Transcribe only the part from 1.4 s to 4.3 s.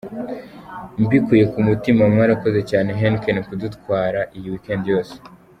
ku mutima mwarakoze cyane Heineken kudutwara